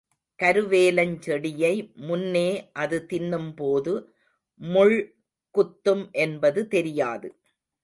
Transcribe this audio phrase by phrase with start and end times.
[0.39, 1.73] கருவேலஞ் செடியை
[2.01, 2.47] முன்னே
[2.73, 3.93] அது தின்னும்போது,
[4.61, 4.97] முள்
[5.55, 7.29] குத்தும் என்பது தெரியாது.